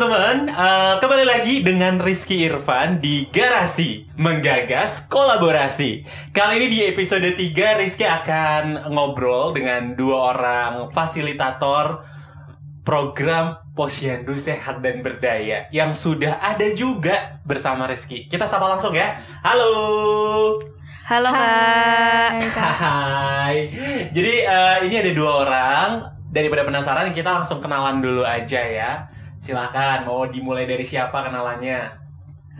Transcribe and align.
teman-teman, 0.00 0.48
uh, 0.56 0.96
kembali 0.96 1.28
lagi 1.28 1.60
dengan 1.60 2.00
Rizky 2.00 2.48
Irfan 2.48 3.04
di 3.04 3.28
Garasi 3.28 4.08
Menggagas 4.16 5.04
Kolaborasi. 5.04 6.08
Kali 6.32 6.56
ini 6.56 6.66
di 6.72 6.80
episode 6.88 7.28
3 7.28 7.76
Rizky 7.76 8.08
akan 8.08 8.88
ngobrol 8.96 9.52
dengan 9.52 9.92
dua 9.92 10.32
orang 10.32 10.88
fasilitator 10.88 12.00
program 12.80 13.60
Posyandu 13.76 14.40
Sehat 14.40 14.80
dan 14.80 15.04
Berdaya 15.04 15.68
Yang 15.68 16.00
sudah 16.00 16.40
ada 16.40 16.64
juga 16.72 17.36
bersama 17.44 17.84
Rizky. 17.84 18.24
Kita 18.24 18.48
sapa 18.48 18.72
langsung 18.72 18.96
ya. 18.96 19.20
Halo. 19.44 20.56
Halo 21.12 21.28
Kak. 21.28 22.40
Hai, 22.40 22.48
Kak. 22.56 22.72
Hai. 22.72 23.56
Jadi 24.16 24.48
uh, 24.48 24.80
ini 24.80 24.96
ada 24.96 25.12
dua 25.12 25.32
orang. 25.44 25.88
Daripada 26.32 26.64
penasaran 26.64 27.12
kita 27.12 27.36
langsung 27.36 27.60
kenalan 27.60 28.00
dulu 28.00 28.24
aja 28.24 28.64
ya 28.64 29.19
Silahkan, 29.40 30.04
mau 30.04 30.28
dimulai 30.28 30.68
dari 30.68 30.84
siapa 30.84 31.24
kenalannya? 31.24 31.96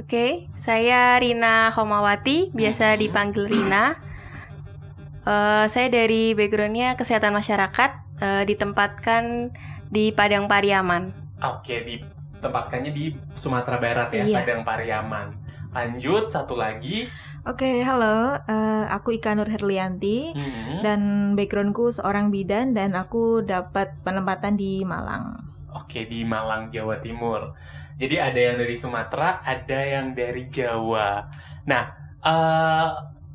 Oke, 0.01 0.49
saya 0.57 1.21
Rina 1.21 1.69
Homawati, 1.77 2.49
biasa 2.57 2.97
dipanggil 2.97 3.45
Rina. 3.45 4.01
Eh, 5.21 5.65
saya 5.69 5.93
dari 5.93 6.33
backgroundnya 6.33 6.97
kesehatan 6.97 7.37
masyarakat, 7.37 7.91
eh, 8.25 8.43
ditempatkan 8.49 9.53
di 9.93 10.09
Padang 10.09 10.49
Pariaman. 10.49 11.13
Oke, 11.45 11.85
ditempatkannya 11.85 12.97
di 12.97 13.13
Sumatera 13.37 13.77
Barat 13.77 14.09
ya, 14.17 14.25
Iya. 14.25 14.37
Padang 14.41 14.65
Pariaman. 14.65 15.37
Lanjut, 15.77 16.33
satu 16.33 16.57
lagi. 16.57 17.05
Oke, 17.45 17.85
halo. 17.85 18.41
Eh, 18.41 18.85
aku 18.89 19.21
Ika 19.21 19.37
Nur 19.37 19.53
Herlianti 19.53 20.33
Hmm, 20.33 20.81
dan 20.81 21.01
backgroundku 21.37 21.93
seorang 21.93 22.33
bidan 22.33 22.73
dan 22.73 22.97
aku 22.97 23.45
dapat 23.45 24.01
penempatan 24.01 24.57
di 24.57 24.81
Malang. 24.89 25.50
Oke, 25.77 26.07
di 26.07 26.23
Malang, 26.27 26.71
Jawa 26.73 26.99
Timur. 26.99 27.55
Jadi 28.01 28.17
ada 28.17 28.41
yang 28.41 28.57
dari 28.57 28.75
Sumatera, 28.75 29.45
ada 29.45 29.81
yang 29.85 30.17
dari 30.17 30.49
Jawa. 30.49 31.29
Nah, 31.69 31.83
eh, 32.25 32.89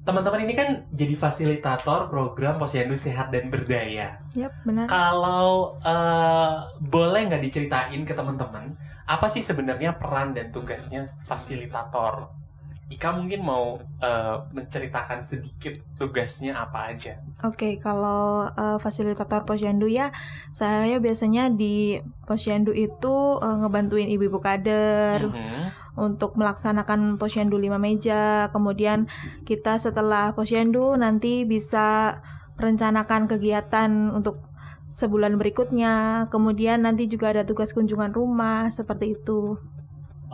teman-teman 0.06 0.46
ini 0.46 0.54
kan 0.54 0.70
jadi 0.94 1.18
fasilitator 1.18 2.10
program 2.10 2.62
Posyandu 2.62 2.94
Sehat 2.94 3.34
dan 3.34 3.50
Berdaya. 3.50 4.22
Yap, 4.38 4.54
benar. 4.66 4.86
Kalau 4.86 5.78
eh, 5.82 6.56
boleh 6.82 7.22
nggak 7.30 7.42
diceritain 7.42 8.02
ke 8.06 8.14
teman-teman 8.14 8.78
apa 9.06 9.30
sih 9.30 9.42
sebenarnya 9.42 9.98
peran 10.02 10.34
dan 10.34 10.50
tugasnya 10.50 11.06
fasilitator? 11.06 12.45
Ika 12.86 13.18
mungkin 13.18 13.42
mau 13.42 13.82
eh, 13.98 14.36
menceritakan 14.54 15.26
sedikit 15.26 15.74
tugasnya 15.98 16.54
apa 16.54 16.94
aja. 16.94 17.18
Oke, 17.42 17.82
kalau 17.82 18.46
eh, 18.46 18.78
fasilitator 18.78 19.42
posyandu 19.42 19.90
ya, 19.90 20.14
saya 20.54 21.02
biasanya 21.02 21.50
di 21.50 21.98
posyandu 22.30 22.78
itu 22.78 23.42
eh, 23.42 23.56
ngebantuin 23.66 24.06
ibu-ibu 24.06 24.38
kader 24.38 25.26
Mhm. 25.26 25.62
untuk 25.98 26.38
melaksanakan 26.38 27.18
posyandu 27.18 27.58
lima 27.58 27.82
meja. 27.82 28.54
Kemudian 28.54 29.10
kita 29.50 29.82
setelah 29.82 30.38
posyandu 30.38 30.94
nanti 30.94 31.42
bisa 31.42 32.22
merencanakan 32.62 33.26
kegiatan 33.26 34.14
untuk 34.14 34.46
sebulan 34.94 35.36
berikutnya. 35.42 36.28
Kemudian 36.30 36.86
nanti 36.86 37.10
juga 37.10 37.34
ada 37.34 37.44
tugas 37.44 37.74
kunjungan 37.74 38.14
rumah 38.14 38.70
seperti 38.70 39.18
itu. 39.18 39.58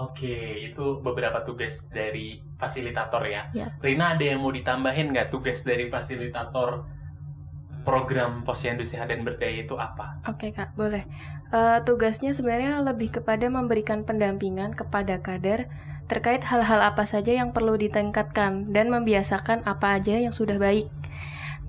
Oke, 0.02 0.66
itu 0.66 0.98
beberapa 1.04 1.46
tugas 1.46 1.86
dari 1.94 2.42
fasilitator 2.58 3.22
ya. 3.30 3.54
Ya. 3.54 3.70
Rina 3.78 4.18
ada 4.18 4.26
yang 4.26 4.42
mau 4.42 4.50
ditambahin 4.50 5.14
nggak 5.14 5.30
tugas 5.30 5.62
dari 5.62 5.86
fasilitator 5.94 6.90
program 7.82 8.46
Posyandu 8.46 8.86
Sehat 8.86 9.10
dan 9.10 9.26
Berdaya 9.26 9.62
itu 9.62 9.78
apa? 9.78 10.22
Oke 10.30 10.53
Kak, 10.53 10.74
boleh. 10.74 11.06
Eh, 11.52 11.80
tugasnya 11.86 12.31
sebenarnya 12.34 12.81
lebih 12.81 13.22
kepada 13.22 13.50
memberikan 13.50 14.06
pendampingan 14.08 14.74
kepada 14.74 15.20
kader 15.20 15.70
terkait 16.09 16.44
hal-hal 16.44 16.84
apa 16.84 17.08
saja 17.08 17.31
yang 17.31 17.56
perlu 17.56 17.80
ditingkatkan 17.80 18.72
dan 18.75 18.92
membiasakan 18.92 19.64
apa 19.64 20.02
aja 20.02 20.20
yang 20.20 20.36
sudah 20.36 20.59
baik. 20.59 20.92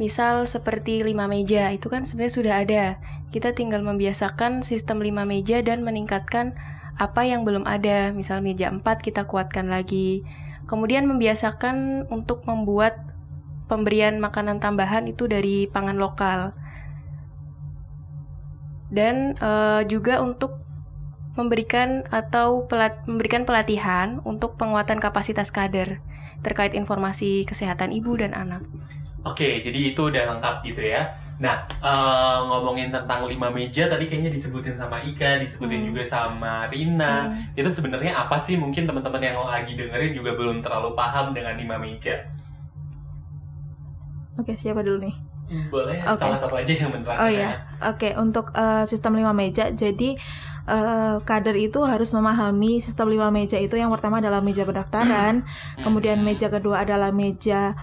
Misal 0.01 0.49
seperti 0.49 1.05
lima 1.05 1.29
meja, 1.29 1.69
itu 1.71 1.87
kan 1.93 2.09
sebenarnya 2.09 2.35
sudah 2.35 2.55
ada. 2.65 2.85
Kita 3.31 3.53
tinggal 3.53 3.85
membiasakan 3.85 4.65
sistem 4.67 4.99
lima 5.05 5.23
meja 5.23 5.63
dan 5.63 5.85
meningkatkan 5.87 6.57
apa 6.97 7.25
yang 7.25 7.45
belum 7.47 7.65
ada. 7.65 8.11
Misal 8.13 8.41
meja 8.45 8.69
4 8.73 8.83
kita 9.01 9.25
kuatkan 9.29 9.69
lagi. 9.69 10.25
Kemudian 10.67 11.05
membiasakan 11.09 12.09
untuk 12.09 12.47
membuat 12.49 12.97
pemberian 13.67 14.21
makanan 14.21 14.61
tambahan 14.61 15.09
itu 15.09 15.25
dari 15.25 15.65
pangan 15.71 15.97
lokal 15.97 16.53
dan 18.93 19.33
eh, 19.41 19.83
juga 19.89 20.21
untuk 20.21 20.61
memberikan 21.33 22.05
atau 22.13 22.69
pelat, 22.69 23.01
memberikan 23.09 23.49
pelatihan 23.49 24.21
untuk 24.29 24.61
penguatan 24.61 25.01
kapasitas 25.01 25.49
kader 25.49 26.05
terkait 26.45 26.77
informasi 26.77 27.49
kesehatan 27.49 27.89
ibu 27.97 28.13
dan 28.21 28.37
anak. 28.37 28.61
Oke, 29.23 29.63
jadi 29.63 29.95
itu 29.95 30.01
udah 30.03 30.35
lengkap 30.35 30.67
gitu 30.67 30.83
ya. 30.83 31.07
Nah, 31.39 31.59
eh, 31.79 32.39
ngomongin 32.43 32.91
tentang 32.91 33.27
lima 33.27 33.51
meja 33.51 33.87
tadi 33.87 34.07
kayaknya 34.07 34.31
disebutin 34.31 34.75
sama 34.75 34.99
Ika, 34.99 35.39
disebutin 35.39 35.83
Hmm. 35.83 35.89
juga 35.91 36.03
sama 36.03 36.67
Rina. 36.67 37.31
Hmm. 37.31 37.55
Itu 37.55 37.67
sebenarnya 37.67 38.15
apa 38.15 38.35
sih? 38.37 38.55
Mungkin 38.55 38.83
teman-teman 38.83 39.19
yang 39.19 39.39
lagi 39.43 39.75
dengerin 39.75 40.11
juga 40.13 40.35
belum 40.35 40.59
terlalu 40.59 40.95
paham 40.95 41.31
dengan 41.31 41.55
lima 41.55 41.79
meja. 41.79 42.15
Oke, 44.39 44.57
siapa 44.57 44.81
dulu 44.81 45.03
nih? 45.03 45.15
Boleh 45.69 46.01
Oke. 46.03 46.17
salah 46.17 46.39
satu 46.39 46.57
aja 46.57 46.73
yang 46.73 46.89
menerangkan. 46.89 47.21
Oh 47.21 47.29
iya, 47.29 47.61
oke 47.85 48.09
untuk 48.17 48.57
eh, 48.57 48.89
sistem 48.89 49.13
lima 49.15 49.37
meja. 49.37 49.69
Jadi 49.69 50.17
eh, 50.65 51.17
kader 51.21 51.57
itu 51.59 51.83
harus 51.85 52.09
memahami 52.11 52.81
sistem 52.81 53.13
lima 53.13 53.29
meja 53.29 53.59
itu 53.59 53.77
yang 53.77 53.93
pertama 53.93 54.23
adalah 54.23 54.41
meja 54.41 54.65
pendaftaran, 54.65 55.45
Hmm. 55.45 55.83
kemudian 55.85 56.23
meja 56.23 56.49
kedua 56.49 56.87
adalah 56.87 57.13
meja 57.13 57.77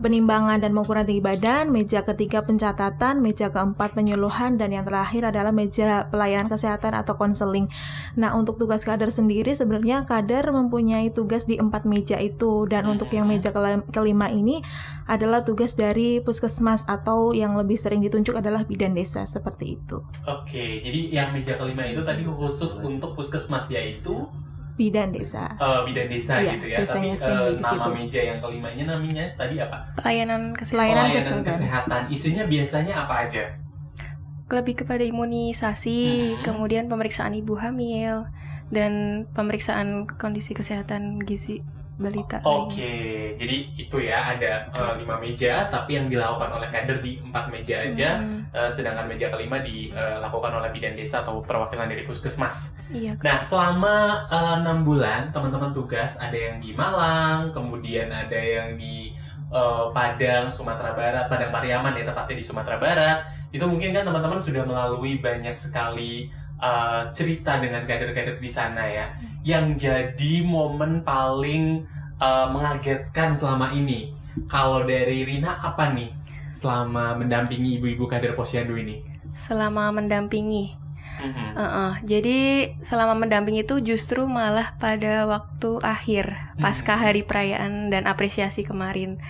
penimbangan 0.00 0.62
dan 0.62 0.72
pengukuran 0.72 1.04
tinggi 1.04 1.20
badan, 1.20 1.68
meja 1.68 2.00
ketiga 2.00 2.40
pencatatan, 2.40 3.20
meja 3.20 3.52
keempat 3.52 3.92
penyuluhan, 3.92 4.56
dan 4.56 4.72
yang 4.72 4.88
terakhir 4.88 5.28
adalah 5.28 5.52
meja 5.52 6.08
pelayanan 6.08 6.48
kesehatan 6.48 6.96
atau 6.96 7.18
konseling. 7.20 7.68
Nah, 8.16 8.32
untuk 8.32 8.56
tugas 8.56 8.88
kader 8.88 9.12
sendiri 9.12 9.52
sebenarnya 9.52 10.08
kader 10.08 10.48
mempunyai 10.48 11.12
tugas 11.12 11.44
di 11.44 11.60
empat 11.60 11.84
meja 11.84 12.16
itu, 12.16 12.64
dan 12.68 12.88
untuk 12.88 13.12
yang 13.12 13.28
meja 13.28 13.52
kele- 13.52 13.84
kelima 13.92 14.32
ini 14.32 14.64
adalah 15.04 15.44
tugas 15.44 15.76
dari 15.76 16.22
puskesmas 16.24 16.88
atau 16.88 17.36
yang 17.36 17.52
lebih 17.58 17.76
sering 17.76 18.00
ditunjuk 18.00 18.32
adalah 18.32 18.64
bidan 18.64 18.96
desa 18.96 19.28
seperti 19.28 19.76
itu. 19.76 20.00
Oke, 20.24 20.80
jadi 20.80 21.00
yang 21.12 21.28
meja 21.36 21.58
kelima 21.58 21.84
itu 21.84 22.00
tadi 22.00 22.24
khusus 22.24 22.80
untuk 22.80 23.12
puskesmas 23.12 23.68
yaitu 23.68 24.24
Bidan 24.82 25.08
desa. 25.08 25.44
eh, 25.52 25.80
bidan 25.84 26.06
desa 26.08 26.34
Iya, 26.36 26.52
gitu 26.52 26.66
ya. 26.66 26.78
biasanya 26.78 27.12
Tapi 27.14 27.30
eh, 27.30 27.50
di 27.52 27.62
nama 27.62 27.70
situ. 27.70 27.88
meja 27.94 28.20
yang 28.24 28.38
kelimanya 28.38 28.84
namanya 28.88 29.24
tadi 29.32 29.54
apa? 29.56 29.78
Pelayanan 29.94 30.42
kesehatan 30.50 30.74
Pelayanan 30.74 30.98
Pelayanan 30.98 31.16
kesehatan. 31.16 31.46
kesehatan. 31.46 32.00
Isinya 32.08 32.44
biasanya 32.44 32.94
apa 32.98 33.14
aja? 33.22 33.44
lebih 34.50 34.84
kepada 34.84 35.00
imunisasi, 35.02 36.00
Hmm. 36.36 36.42
kemudian 36.44 36.84
pemeriksaan 36.84 37.32
ibu 37.32 37.56
hamil 37.56 38.28
dan 38.68 38.92
pemeriksaan 39.32 40.04
kondisi 40.12 40.52
kesehatan 40.52 41.16
gizi 41.22 41.64
balita. 41.96 42.40
Oke, 42.42 43.36
jadi 43.36 43.56
itu 43.76 43.96
ya 44.00 44.34
ada 44.34 44.66
eh, 44.72 44.92
lima 44.98 45.20
meja, 45.20 45.68
tapi 45.68 45.94
yang 45.94 46.08
dilakukan 46.08 46.50
oleh 46.50 46.66
kader 46.66 46.98
di 46.98 47.20
empat 47.20 47.52
meja 47.52 47.84
aja, 47.84 48.18
Hmm, 48.18 48.48
eh, 48.50 48.70
sedangkan 48.72 49.06
meja 49.06 49.28
kelima 49.28 49.60
dilakukan 49.60 50.52
oleh 50.56 50.72
bidan 50.72 50.96
desa 50.96 51.20
atau 51.22 51.44
perwakilan 51.44 51.86
dari 51.86 52.02
puskesmas. 52.02 52.72
iya. 52.90 53.14
Nah, 53.20 53.38
selama 53.38 54.24
eh, 54.26 54.54
enam 54.64 54.82
bulan 54.82 55.30
teman-teman 55.30 55.70
tugas 55.70 56.16
ada 56.16 56.34
yang 56.34 56.58
di 56.58 56.72
Malang, 56.72 57.52
kemudian 57.52 58.08
ada 58.10 58.40
yang 58.40 58.74
di 58.74 59.12
eh, 59.52 59.84
Padang, 59.92 60.48
Sumatera 60.48 60.96
Barat, 60.96 61.24
Padang 61.28 61.52
Pariaman 61.52 61.92
ya 61.94 62.08
tepatnya 62.08 62.36
di 62.40 62.44
Sumatera 62.44 62.76
Barat. 62.80 63.18
Itu 63.52 63.68
mungkin 63.68 63.92
kan 63.92 64.02
teman-teman 64.02 64.40
sudah 64.40 64.64
melalui 64.64 65.20
banyak 65.20 65.52
sekali 65.54 66.32
eh, 66.62 67.02
cerita 67.10 67.58
dengan 67.58 67.82
kader-kader 67.82 68.38
di 68.38 68.50
sana 68.50 68.86
ya. 68.86 69.10
Yang 69.42 69.66
jadi 69.90 70.34
momen 70.46 71.02
paling 71.02 71.82
eh, 72.22 72.46
mengagetkan 72.54 73.34
selama 73.34 73.74
ini. 73.74 74.14
Kalau 74.46 74.86
dari 74.86 75.26
Rina 75.26 75.58
apa 75.58 75.90
nih 75.92 76.08
selama 76.54 77.18
mendampingi 77.18 77.76
ibu-ibu 77.82 78.06
kader 78.06 78.32
posyandu 78.32 78.78
ini? 78.78 79.02
Selama 79.34 79.90
mendampingi 79.92 80.78
Mhm. 81.12 81.54
Heeh, 81.54 81.92
jadi 82.08 82.38
selama 82.80 83.14
mendampingi 83.14 83.62
itu 83.62 83.78
justru 83.84 84.24
malah 84.26 84.74
pada 84.80 85.28
waktu 85.28 85.78
akhir 85.84 86.34
pasca 86.58 86.96
Hmm. 86.96 87.04
hari 87.04 87.22
perayaan 87.22 87.92
dan 87.92 88.08
apresiasi 88.08 88.64
kemarin. 88.64 89.20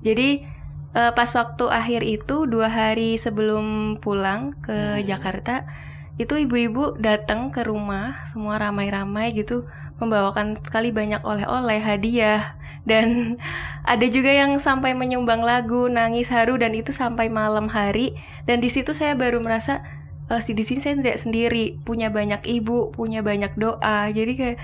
Jadi 0.00 0.46
eh, 0.94 1.12
pas 1.12 1.26
waktu 1.34 1.64
akhir 1.66 2.06
itu 2.06 2.46
dua 2.46 2.70
hari 2.70 3.18
sebelum 3.18 3.98
pulang 3.98 4.54
ke 4.62 5.02
Hmm. 5.02 5.02
Jakarta 5.02 5.66
itu 6.14 6.46
ibu-ibu 6.46 6.94
datang 6.98 7.50
ke 7.50 7.66
rumah 7.66 8.22
semua 8.30 8.54
ramai-ramai 8.58 9.34
gitu 9.34 9.66
membawakan 9.98 10.58
sekali 10.58 10.90
banyak 10.90 11.22
oleh-oleh 11.22 11.78
hadiah. 11.78 12.58
Dan 12.84 13.38
ada 13.92 14.06
juga 14.10 14.30
yang 14.30 14.58
sampai 14.58 14.92
menyumbang 14.92 15.42
lagu 15.42 15.86
nangis 15.86 16.30
haru 16.30 16.58
dan 16.58 16.74
itu 16.74 16.90
sampai 16.90 17.30
malam 17.30 17.70
hari. 17.70 18.14
Dan 18.46 18.58
di 18.62 18.70
situ 18.70 18.90
saya 18.94 19.14
baru 19.14 19.38
merasa 19.42 19.82
eh, 20.30 20.40
si 20.42 20.54
di 20.54 20.66
sini 20.66 20.80
saya 20.82 20.94
tidak 20.98 21.18
sendiri, 21.18 21.78
punya 21.82 22.10
banyak 22.10 22.42
ibu, 22.46 22.90
punya 22.94 23.22
banyak 23.22 23.54
doa. 23.58 24.10
Jadi 24.10 24.32
kayak 24.34 24.58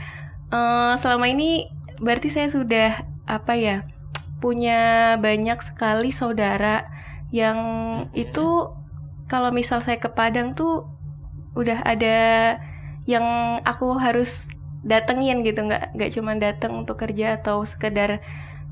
eh, 0.55 0.93
selama 0.99 1.27
ini 1.31 1.71
berarti 2.01 2.29
saya 2.33 2.49
sudah 2.49 3.07
apa 3.29 3.55
ya 3.55 3.77
punya 4.41 5.15
banyak 5.21 5.61
sekali 5.61 6.11
saudara 6.11 6.89
yang 7.31 7.61
itu 8.17 8.73
kalau 9.31 9.55
misal 9.55 9.79
saya 9.85 10.01
ke 10.01 10.11
Padang 10.11 10.57
tuh 10.57 10.89
udah 11.57 11.83
ada 11.83 12.17
yang 13.09 13.59
aku 13.67 13.99
harus 13.99 14.49
datengin 14.81 15.45
gitu 15.45 15.67
nggak 15.67 15.93
nggak 15.93 16.11
cuma 16.17 16.33
datang 16.41 16.73
untuk 16.85 16.97
kerja 16.97 17.37
atau 17.37 17.65
sekedar 17.69 18.25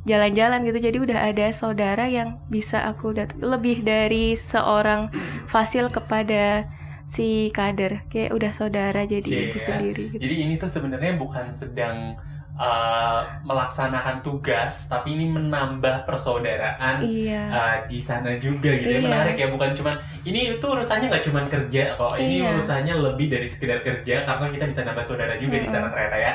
jalan-jalan 0.09 0.65
gitu 0.65 0.79
jadi 0.81 0.99
udah 1.05 1.19
ada 1.29 1.47
saudara 1.53 2.09
yang 2.09 2.41
bisa 2.49 2.81
aku 2.89 3.13
datang 3.13 3.45
lebih 3.45 3.85
dari 3.85 4.33
seorang 4.39 5.13
fasil 5.51 5.93
kepada 5.93 6.65
si 7.09 7.53
kader 7.53 8.05
kayak 8.13 8.33
udah 8.37 8.53
saudara 8.53 9.05
jadi 9.05 9.29
Oke, 9.29 9.45
ibu 9.49 9.59
ya. 9.59 9.65
sendiri 9.65 10.05
gitu. 10.13 10.21
Jadi 10.25 10.35
ini 10.45 10.55
tuh 10.61 10.69
sebenarnya 10.69 11.17
bukan 11.17 11.57
sedang 11.57 12.21
uh, 12.59 13.23
melaksanakan 13.47 14.21
tugas, 14.21 14.91
tapi 14.91 15.15
ini 15.15 15.31
menambah 15.31 16.05
persaudaraan 16.05 17.01
iya 17.07 17.43
uh, 17.49 17.77
di 17.87 18.03
sana 18.03 18.35
juga 18.37 18.75
gitu 18.75 18.91
ya 18.91 18.99
Iya. 18.99 19.07
menarik 19.07 19.39
ya 19.39 19.49
bukan 19.49 19.71
cuman 19.73 19.95
ini 20.27 20.59
itu 20.59 20.67
urusannya 20.67 21.07
nggak 21.09 21.25
cuman 21.31 21.45
kerja 21.47 21.95
kok 21.95 22.19
ini 22.19 22.43
Iya. 22.43 22.51
urusannya 22.53 22.95
lebih 22.99 23.31
dari 23.31 23.47
sekedar 23.47 23.79
kerja 23.81 24.27
karena 24.27 24.47
kita 24.51 24.65
bisa 24.67 24.83
nambah 24.83 25.05
saudara 25.07 25.39
juga 25.39 25.57
di 25.63 25.69
sana 25.71 25.87
ternyata 25.89 26.19
ya 26.19 26.35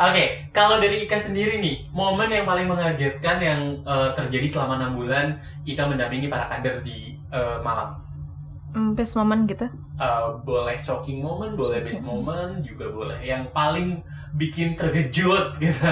Oke, 0.00 0.48
kalau 0.48 0.80
dari 0.80 1.04
Ika 1.04 1.20
sendiri 1.20 1.60
nih, 1.60 1.84
momen 1.92 2.32
yang 2.32 2.48
paling 2.48 2.64
mengagetkan 2.64 3.36
yang 3.36 3.60
uh, 3.84 4.08
terjadi 4.16 4.48
selama 4.48 4.80
enam 4.80 4.96
bulan 4.96 5.36
Ika 5.68 5.84
mendampingi 5.84 6.24
para 6.24 6.48
kader 6.48 6.80
di 6.80 7.20
uh, 7.28 7.60
Malang. 7.60 8.00
Hmm, 8.74 8.94
best 8.94 9.14
moment 9.18 9.42
gitu. 9.50 9.66
Uh, 10.00 10.40
boleh 10.46 10.76
shocking 10.78 11.20
moment, 11.20 11.52
boleh 11.58 11.78
best 11.84 12.00
moment, 12.06 12.62
juga 12.64 12.88
boleh. 12.88 13.18
Yang 13.26 13.42
paling 13.52 13.88
bikin 14.38 14.78
terkejut 14.78 15.54
gitu. 15.62 15.82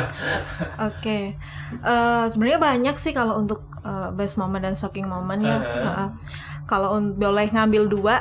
Oke, 0.79 1.35
Eh, 1.85 2.25
sebenarnya 2.31 2.61
banyak 2.63 2.97
sih 2.99 3.13
kalau 3.15 3.39
untuk 3.43 3.61
eh, 3.87 4.09
best 4.19 4.39
moment 4.41 4.63
dan 4.63 4.75
shocking 4.79 5.07
moment 5.07 5.43
ya. 5.43 5.61
Uh-huh. 5.63 5.85
Heeh. 5.87 6.09
Kalau 6.71 6.89
un- 6.99 7.15
boleh 7.19 7.47
ngambil 7.55 7.85
dua, 7.91 8.17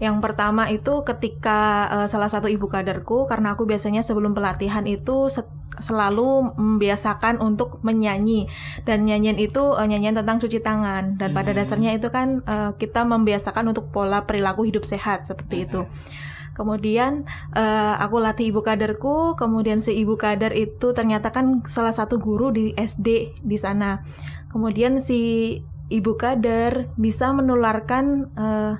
yang 0.00 0.20
pertama 0.24 0.68
itu 0.72 0.92
ketika 1.08 1.60
eh, 1.94 2.08
salah 2.12 2.28
satu 2.32 2.48
ibu 2.52 2.66
kaderku, 2.68 3.24
karena 3.30 3.56
aku 3.56 3.64
biasanya 3.70 4.02
sebelum 4.04 4.32
pelatihan 4.36 4.84
itu 4.88 5.28
set- 5.32 5.48
selalu 5.80 6.56
membiasakan 6.56 7.40
untuk 7.40 7.80
menyanyi 7.84 8.48
dan 8.84 9.04
nyanyian 9.04 9.36
itu 9.36 9.76
eh, 9.76 9.86
nyanyian 9.86 10.16
tentang 10.16 10.40
cuci 10.40 10.60
tangan 10.60 11.20
dan 11.20 11.32
pada 11.36 11.52
Hmm. 11.52 11.58
dasarnya 11.62 11.92
itu 11.96 12.08
kan 12.12 12.42
eh, 12.44 12.70
kita 12.76 13.04
membiasakan 13.04 13.72
untuk 13.72 13.92
pola 13.92 14.24
perilaku 14.24 14.64
hidup 14.64 14.84
sehat 14.84 15.24
seperti 15.24 15.68
itu. 15.68 15.84
Kemudian 16.56 17.28
eh, 17.52 17.94
aku 18.00 18.16
latih 18.16 18.48
ibu 18.48 18.64
kaderku, 18.64 19.36
kemudian 19.36 19.84
si 19.84 19.92
ibu 19.92 20.16
kader 20.16 20.56
itu 20.56 20.96
ternyata 20.96 21.28
kan 21.28 21.60
salah 21.68 21.92
satu 21.92 22.16
guru 22.16 22.48
di 22.48 22.72
SD 22.72 23.36
di 23.44 23.56
sana. 23.60 24.00
Kemudian 24.48 24.96
si 25.04 25.60
ibu 25.92 26.16
kader 26.16 26.88
bisa 26.96 27.30
menularkan 27.36 28.32
eh, 28.32 28.74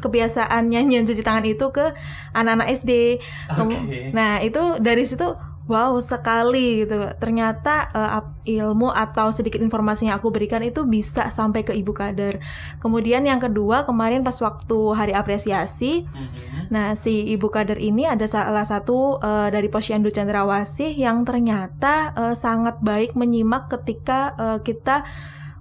kebiasaan 0.00 0.70
nyanyian 0.70 1.04
cuci 1.04 1.20
tangan 1.20 1.44
itu 1.44 1.66
ke 1.74 1.92
anak-anak 2.32 2.72
SD. 2.72 3.20
Oke. 3.58 4.14
Nah 4.14 4.40
itu 4.40 4.78
dari 4.80 5.04
situ 5.04 5.34
wow 5.70 5.94
sekali 6.02 6.82
gitu. 6.82 6.98
Ternyata 7.16 7.86
ap- 7.88 8.42
ilmu 8.42 8.90
atau 8.90 9.30
sedikit 9.30 9.62
informasi 9.62 10.10
yang 10.10 10.18
aku 10.18 10.34
berikan 10.34 10.58
itu 10.60 10.82
bisa 10.82 11.30
sampai 11.30 11.62
ke 11.62 11.70
ibu 11.70 11.94
kader. 11.94 12.42
Kemudian 12.82 13.22
yang 13.22 13.38
kedua 13.38 13.86
kemarin 13.86 14.26
pas 14.26 14.34
waktu 14.42 14.78
hari 14.92 15.14
apresiasi 15.14 16.02
Mhm. 16.02 16.50
Nah, 16.70 16.94
si 16.94 17.26
ibu 17.26 17.50
kader 17.50 17.78
ini 17.78 18.06
ada 18.06 18.26
salah 18.26 18.62
satu 18.62 19.18
eh, 19.18 19.48
dari 19.50 19.66
Posyandu 19.66 20.10
Cendrawasih 20.10 20.94
yang 20.94 21.22
ternyata 21.22 22.10
eh, 22.12 22.34
sangat 22.34 22.78
baik 22.80 23.14
menyimak 23.14 23.70
ketika 23.70 24.34
eh, 24.34 24.58
kita 24.60 25.02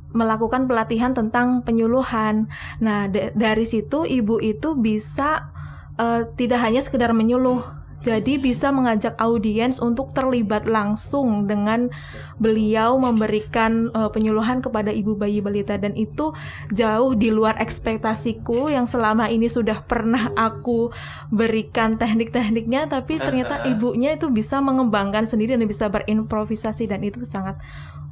melakukan 0.10 0.66
pelatihan 0.66 1.14
tentang 1.14 1.62
penyuluhan. 1.62 2.50
Nah, 2.82 3.06
da- 3.06 3.30
dari 3.34 3.66
situ 3.66 4.06
ibu 4.06 4.38
itu 4.38 4.74
bisa 4.74 5.50
eh, 5.98 6.26
tidak 6.34 6.62
hanya 6.62 6.80
sekedar 6.80 7.12
menyuluh, 7.12 7.62
jadi 8.00 8.40
bisa 8.40 8.72
mengajak 8.72 9.16
audiens 9.20 9.84
untuk 9.84 10.16
terlibat 10.16 10.66
langsung 10.66 11.46
dengan 11.46 11.92
beliau 12.40 12.96
memberikan 12.96 13.92
eh, 13.92 14.10
penyuluhan 14.10 14.64
kepada 14.64 14.90
ibu 14.90 15.20
bayi 15.20 15.44
balita 15.44 15.76
dan 15.76 15.94
itu 16.00 16.32
jauh 16.72 17.12
di 17.14 17.30
luar 17.30 17.60
ekspektasiku 17.60 18.72
yang 18.72 18.88
selama 18.88 19.28
ini 19.28 19.52
sudah 19.52 19.84
pernah 19.84 20.32
aku 20.40 20.92
berikan 21.30 22.00
teknik-tekniknya 22.00 22.88
tapi 22.88 23.20
ternyata 23.20 23.68
ibunya 23.68 24.16
itu 24.16 24.32
bisa 24.32 24.64
mengembangkan 24.64 25.28
sendiri 25.28 25.60
dan 25.60 25.68
bisa 25.68 25.92
berimprovisasi 25.92 26.88
dan 26.88 27.04
itu 27.04 27.28
sangat 27.28 27.60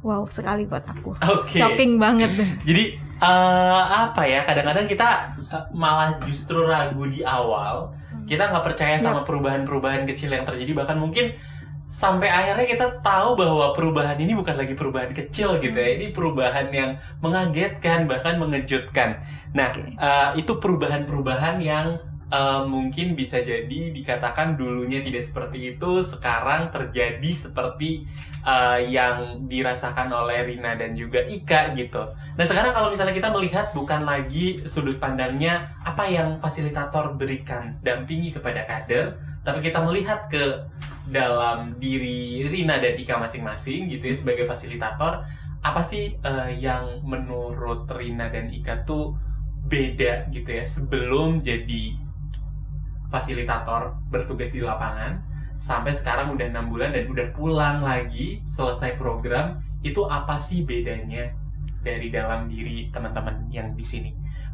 wow 0.04 0.22
sekali 0.30 0.68
buat 0.68 0.84
aku 0.86 1.16
Oke. 1.18 1.58
shocking 1.58 1.98
banget 1.98 2.30
Jadi 2.68 3.08
eh, 3.22 3.82
apa 3.82 4.22
ya? 4.26 4.46
Kadang-kadang 4.46 4.86
kita 4.86 5.34
eh, 5.50 5.64
malah 5.74 6.18
justru 6.22 6.62
ragu 6.62 7.04
di 7.06 7.20
awal. 7.26 7.90
Kita 8.28 8.52
nggak 8.52 8.64
percaya 8.64 9.00
sama 9.00 9.24
perubahan-perubahan 9.24 10.04
kecil 10.04 10.28
yang 10.36 10.44
terjadi. 10.44 10.76
Bahkan 10.76 11.00
mungkin 11.00 11.32
sampai 11.88 12.28
akhirnya 12.28 12.68
kita 12.68 12.86
tahu 13.00 13.32
bahwa 13.32 13.72
perubahan 13.72 14.20
ini 14.20 14.36
bukan 14.36 14.52
lagi 14.60 14.76
perubahan 14.76 15.10
kecil 15.16 15.56
gitu 15.56 15.72
ya. 15.72 15.96
Ini 15.96 16.12
perubahan 16.12 16.68
yang 16.68 17.00
mengagetkan 17.24 18.04
bahkan 18.04 18.36
mengejutkan. 18.36 19.24
Nah, 19.56 19.72
Oke. 19.72 19.96
eh, 19.96 20.30
itu 20.36 20.52
perubahan-perubahan 20.60 21.56
yang 21.64 21.96
eh, 22.28 22.62
mungkin 22.64 23.16
bisa 23.16 23.40
jadi 23.40 23.90
dikatakan 23.92 24.56
dulunya 24.60 25.00
tidak 25.00 25.24
seperti 25.24 25.76
itu, 25.76 26.00
sekarang 26.04 26.68
terjadi 26.68 27.30
seperti 27.32 28.04
eh, 28.44 28.80
yang 28.88 29.48
dirasakan 29.48 30.12
oleh 30.12 30.54
Rina 30.54 30.76
dan 30.76 30.92
juga 30.92 31.24
Ika 31.24 31.72
gitu. 31.74 32.12
Nah 32.36 32.44
sekarang 32.44 32.72
kalau 32.76 32.88
misalnya 32.92 33.16
kita 33.16 33.32
melihat 33.32 33.72
bukan 33.72 34.04
lagi 34.04 34.62
sudut 34.68 34.96
pandangnya 35.00 35.72
apa 35.82 36.06
yang 36.08 36.36
fasilitator 36.38 37.16
berikan 37.16 37.80
dampingi 37.80 38.32
kepada 38.32 38.64
kader, 38.68 39.16
tapi 39.42 39.58
kita 39.64 39.80
melihat 39.82 40.28
ke 40.28 40.68
dalam 41.08 41.80
diri 41.80 42.44
Rina 42.44 42.76
dan 42.76 42.94
Ika 42.94 43.16
masing-masing 43.16 43.88
gitu 43.88 44.12
ya 44.12 44.14
sebagai 44.14 44.44
fasilitator, 44.44 45.24
apa 45.64 45.80
sih 45.80 46.14
eh, 46.20 46.50
yang 46.60 47.00
menurut 47.02 47.88
Rina 47.88 48.28
dan 48.28 48.52
Ika 48.52 48.84
tuh 48.84 49.16
beda 49.68 50.32
gitu 50.32 50.48
ya 50.48 50.64
sebelum 50.64 51.44
jadi 51.44 52.07
fasilitator 53.08 53.96
bertugas 54.12 54.52
di 54.52 54.60
lapangan 54.60 55.20
sampai 55.58 55.90
sekarang 55.90 56.32
udah 56.38 56.46
enam 56.46 56.70
bulan 56.70 56.94
dan 56.94 57.10
udah 57.10 57.34
pulang 57.34 57.82
lagi 57.82 58.38
selesai 58.46 58.94
program 58.94 59.58
itu 59.82 60.06
apa 60.06 60.38
sih 60.38 60.62
bedanya 60.62 61.34
dari 61.82 62.14
dalam 62.14 62.46
diri 62.46 62.92
teman-teman 62.94 63.50
yang 63.50 63.74
di 63.74 63.82
sini? 63.82 64.10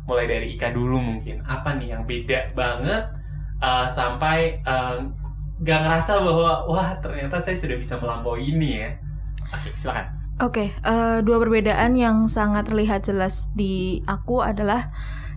Mulai 0.08 0.24
dari 0.28 0.46
Ika 0.56 0.72
dulu 0.72 1.00
mungkin. 1.00 1.44
Apa 1.44 1.76
nih 1.76 1.96
yang 1.96 2.02
beda 2.08 2.52
banget 2.56 3.04
uh, 3.60 3.88
sampai 3.88 4.60
uh, 4.64 5.00
gak 5.60 5.80
ngerasa 5.84 6.20
bahwa 6.20 6.68
wah 6.68 6.88
ternyata 7.00 7.40
saya 7.40 7.56
sudah 7.56 7.76
bisa 7.76 8.00
melampaui 8.00 8.52
ini 8.52 8.70
ya. 8.80 8.90
Oke 9.52 9.70
silakan. 9.76 10.24
Oke, 10.42 10.74
eh, 10.74 11.18
dua 11.22 11.38
perbedaan 11.38 11.94
yang 11.94 12.26
sangat 12.26 12.66
terlihat 12.66 13.06
jelas 13.06 13.54
di 13.54 14.02
aku 14.02 14.42
adalah 14.42 14.90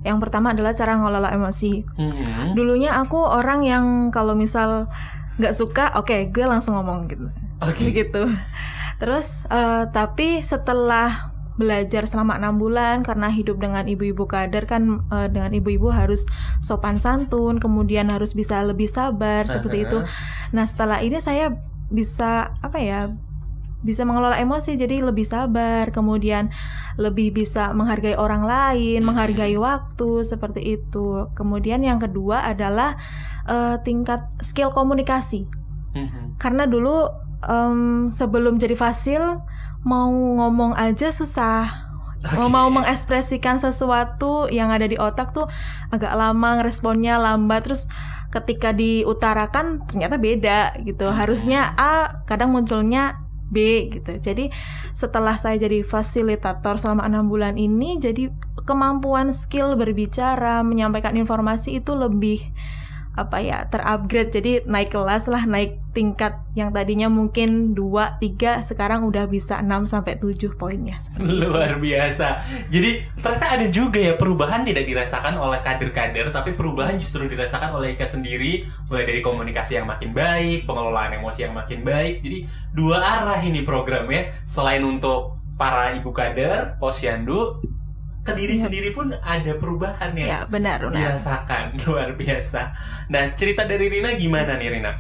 yang 0.08 0.24
pertama 0.24 0.56
adalah 0.56 0.72
cara 0.72 0.96
ngelola 0.96 1.36
emosi. 1.36 1.84
Hmm, 2.00 2.56
Dulunya 2.56 2.96
aku 2.96 3.20
orang 3.20 3.68
yang 3.68 3.86
kalau 4.16 4.34
misal 4.34 4.88
nggak 5.38 5.54
suka, 5.54 5.92
oke, 6.00 6.32
gue 6.32 6.46
langsung 6.48 6.80
ngomong 6.80 7.12
gitu. 7.12 7.28
oke 7.60 7.84
gitu. 7.92 8.24
Terus 8.98 9.44
eh, 9.52 9.84
tapi 9.92 10.42
setelah 10.42 11.36
belajar 11.58 12.06
selama 12.06 12.38
enam 12.38 12.62
bulan 12.62 13.02
karena 13.02 13.34
hidup 13.34 13.58
dengan 13.58 13.90
ibu-ibu 13.90 14.30
kader 14.30 14.70
kan 14.70 15.02
eh, 15.10 15.28
dengan 15.30 15.52
ibu-ibu 15.54 15.90
harus 15.94 16.26
sopan 16.64 16.98
santun, 16.98 17.60
kemudian 17.62 18.10
harus 18.10 18.34
bisa 18.34 18.64
lebih 18.64 18.88
sabar 18.90 19.46
seperti 19.46 19.86
itu. 19.90 20.00
Nah 20.54 20.66
setelah 20.66 21.04
ini 21.04 21.20
saya 21.22 21.54
bisa 21.88 22.52
apa 22.60 22.78
ya 22.84 23.00
bisa 23.86 24.01
mengelola 24.03 24.41
emosi 24.41 24.74
jadi 24.74 25.05
lebih 25.05 25.22
sabar 25.22 25.93
kemudian 25.93 26.50
lebih 26.98 27.29
bisa 27.29 27.77
menghargai 27.77 28.17
orang 28.17 28.41
lain 28.41 29.05
menghargai 29.05 29.53
waktu 29.55 30.25
seperti 30.25 30.81
itu. 30.81 31.29
Kemudian 31.38 31.86
yang 31.86 32.01
kedua 32.01 32.50
adalah 32.50 32.98
eh, 33.46 33.77
tingkat 33.86 34.25
skill 34.41 34.74
komunikasi. 34.74 35.46
Karena 36.38 36.69
dulu 36.69 37.10
em, 37.46 38.10
sebelum 38.13 38.62
jadi 38.62 38.77
fasil 38.77 39.41
mau 39.86 40.12
ngomong 40.12 40.77
aja 40.77 41.10
susah. 41.13 41.88
Oke. 42.17 42.50
mau 42.50 42.67
mengekspresikan 42.74 43.62
sesuatu 43.62 44.50
yang 44.50 44.74
ada 44.74 44.89
di 44.89 44.98
otak 44.98 45.38
tuh 45.38 45.46
agak 45.93 46.12
lama 46.17 46.65
responnya 46.65 47.22
lambat 47.22 47.62
terus 47.69 47.86
ketika 48.34 48.74
diutarakan 48.74 49.86
ternyata 49.86 50.17
beda 50.17 50.81
gitu. 50.81 51.07
Harusnya 51.13 51.77
A 51.77 52.25
kadang 52.25 52.51
munculnya 52.51 53.26
B 53.48 53.88
gitu. 53.92 54.20
Jadi 54.20 54.51
setelah 54.92 55.39
saya 55.39 55.56
jadi 55.56 55.82
fasilitator 55.84 56.75
selama 56.80 57.08
enam 57.08 57.32
bulan 57.32 57.56
ini, 57.56 57.96
jadi 58.00 58.30
kemampuan 58.68 59.32
skill 59.32 59.80
berbicara, 59.80 60.62
menyampaikan 60.62 61.16
informasi 61.16 61.80
itu 61.80 61.96
lebih 61.96 62.44
apa 63.17 63.41
ya 63.41 63.65
terupgrade. 63.65 64.29
Jadi 64.29 64.51
naik 64.69 64.93
kelas 64.93 65.25
lah 65.25 65.43
naik 65.50 65.81
tingkat 65.97 66.38
yang 66.53 66.69
tadinya 66.69 67.09
mungkin 67.09 67.74
2 67.74 68.21
3 68.21 68.62
sekarang 68.62 69.01
udah 69.09 69.25
bisa 69.25 69.57
6 69.65 69.89
sampai 69.89 70.21
7 70.21 70.53
poinnya. 70.53 71.01
Luar 71.41 71.81
biasa. 71.81 72.38
Jadi 72.69 73.01
ternyata 73.17 73.47
ada 73.57 73.65
juga 73.74 73.97
ya 73.97 74.13
perubahan 74.13 74.62
tidak 74.62 74.86
dirasakan 74.86 75.41
oleh 75.41 75.57
kader-kader 75.65 76.29
tapi 76.29 76.53
perubahan 76.53 76.93
justru 77.01 77.25
dirasakan 77.25 77.74
oleh 77.74 77.97
Ika 77.97 78.05
sendiri 78.05 78.69
mulai 78.86 79.09
dari 79.09 79.25
komunikasi 79.25 79.81
yang 79.81 79.89
makin 79.89 80.13
baik 80.13 80.69
pengelolaan 80.69 81.17
emosi 81.17 81.50
yang 81.50 81.57
makin 81.57 81.81
baik. 81.81 82.21
Jadi 82.21 82.45
dua 82.77 83.01
arah 83.01 83.41
ini 83.41 83.65
programnya 83.65 84.29
selain 84.45 84.86
untuk 84.86 85.41
para 85.57 85.97
ibu 85.97 86.13
kader 86.13 86.77
posyandu 86.77 87.65
ke 88.27 88.34
diri 88.36 88.55
ya. 88.60 88.67
sendiri 88.67 88.89
pun 88.91 89.15
ada 89.24 89.51
perubahan 89.55 90.12
ya. 90.19 90.25
Ya, 90.27 90.39
benar, 90.46 90.84
benar. 90.84 91.15
Dirasakan 91.15 91.63
luar 91.88 92.13
biasa. 92.19 92.75
Nah, 93.07 93.31
cerita 93.31 93.63
dari 93.63 93.88
Rina 93.88 94.12
gimana 94.19 94.60
nih 94.60 94.69
Rina? 94.75 94.93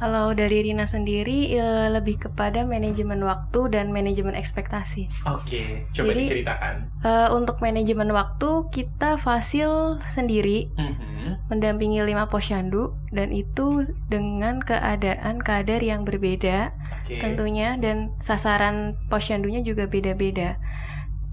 Kalau 0.00 0.32
dari 0.32 0.64
Rina 0.64 0.88
sendiri 0.88 1.52
ya, 1.52 1.92
lebih 1.92 2.16
kepada 2.24 2.64
manajemen 2.64 3.20
waktu 3.20 3.68
dan 3.68 3.92
manajemen 3.92 4.32
ekspektasi. 4.32 5.12
Oke, 5.28 5.84
coba 5.92 6.16
Jadi, 6.16 6.20
diceritakan. 6.24 6.74
Uh, 7.04 7.28
untuk 7.36 7.60
manajemen 7.60 8.08
waktu 8.16 8.64
kita 8.72 9.20
fasil 9.20 10.00
sendiri 10.08 10.72
mm-hmm. 10.72 11.52
mendampingi 11.52 12.00
lima 12.00 12.32
posyandu 12.32 12.96
dan 13.12 13.28
itu 13.28 13.92
dengan 14.08 14.64
keadaan 14.64 15.36
kader 15.36 15.84
yang 15.84 16.08
berbeda 16.08 16.72
okay. 17.04 17.20
tentunya 17.20 17.76
dan 17.76 18.16
sasaran 18.24 18.96
posyandunya 19.12 19.60
juga 19.60 19.84
beda-beda 19.84 20.56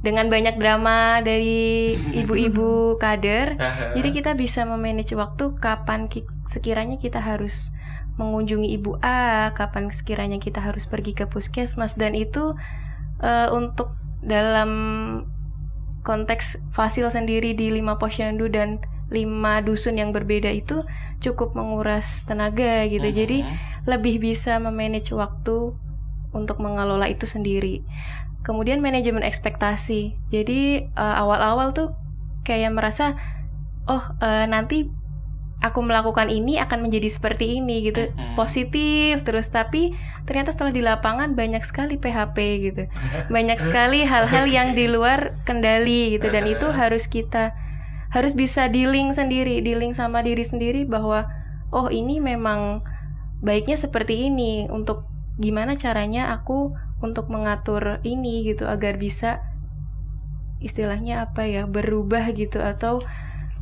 dengan 0.06 0.30
banyak 0.30 0.62
drama 0.62 1.20
dari 1.26 1.94
ibu-ibu 2.22 2.96
kader. 3.02 3.58
jadi 3.98 4.10
kita 4.14 4.32
bisa 4.38 4.64
memanage 4.64 5.18
waktu 5.18 5.58
kapan 5.58 6.06
ki 6.06 6.26
sekiranya 6.46 7.02
kita 7.02 7.18
harus 7.18 7.74
mengunjungi 8.18 8.74
ibu 8.74 8.98
A, 9.06 9.54
kapan 9.54 9.94
sekiranya 9.94 10.42
kita 10.42 10.58
harus 10.58 10.90
pergi 10.90 11.14
ke 11.14 11.30
puskesmas 11.30 11.94
dan 11.94 12.18
itu 12.18 12.58
uh, 13.22 13.50
untuk 13.54 13.94
dalam 14.26 14.72
konteks 16.02 16.58
fasil 16.74 17.14
sendiri 17.14 17.54
di 17.54 17.70
lima 17.70 18.02
posyandu 18.02 18.50
dan 18.50 18.82
lima 19.14 19.64
dusun 19.64 20.02
yang 20.02 20.12
berbeda 20.12 20.52
itu 20.52 20.84
cukup 21.24 21.56
menguras 21.56 22.26
tenaga 22.28 22.84
gitu. 22.90 23.06
Uh 23.06 23.12
-huh. 23.14 23.20
Jadi 23.24 23.38
lebih 23.88 24.20
bisa 24.20 24.58
memanage 24.60 25.14
waktu 25.14 25.78
untuk 26.36 26.58
mengelola 26.60 27.08
itu 27.08 27.24
sendiri. 27.24 27.86
Kemudian 28.46 28.80
manajemen 28.80 29.24
ekspektasi. 29.24 30.16
Jadi 30.34 30.88
eh, 30.88 31.16
awal-awal 31.22 31.74
tuh 31.74 31.94
kayak 32.48 32.72
merasa 32.72 33.20
oh 33.88 34.04
uh, 34.20 34.46
nanti 34.48 34.88
aku 35.58 35.82
melakukan 35.82 36.30
ini 36.30 36.62
akan 36.62 36.86
menjadi 36.86 37.10
seperti 37.10 37.58
ini 37.58 37.90
gitu. 37.90 38.08
Mm-hmm. 38.08 38.36
Positif 38.38 39.26
terus 39.26 39.50
tapi 39.50 39.98
ternyata 40.30 40.54
setelah 40.54 40.72
di 40.72 40.84
lapangan 40.86 41.34
banyak 41.34 41.64
sekali 41.66 41.98
PHP 41.98 42.38
gitu. 42.72 42.84
Banyak 43.36 43.58
sekali 43.58 44.06
hal-hal 44.06 44.46
yang 44.46 44.78
di 44.78 44.86
luar 44.86 45.40
kendali 45.44 46.14
gitu 46.16 46.30
dan 46.30 46.46
itu 46.46 46.70
harus 46.70 47.10
kita 47.10 47.58
harus 48.08 48.32
bisa 48.38 48.72
dealing 48.72 49.12
sendiri, 49.12 49.60
dealing 49.60 49.92
sama 49.92 50.24
diri 50.24 50.46
sendiri 50.46 50.88
bahwa 50.88 51.28
oh 51.76 51.92
ini 51.92 52.24
memang 52.24 52.80
baiknya 53.44 53.76
seperti 53.76 54.32
ini 54.32 54.72
untuk 54.72 55.04
gimana 55.38 55.76
caranya 55.76 56.34
aku 56.34 56.74
untuk 57.02 57.30
mengatur 57.30 58.02
ini 58.02 58.48
gitu 58.48 58.66
agar 58.66 58.98
bisa 58.98 59.42
istilahnya 60.58 61.30
apa 61.30 61.46
ya 61.46 61.70
berubah 61.70 62.34
gitu 62.34 62.58
atau 62.58 63.02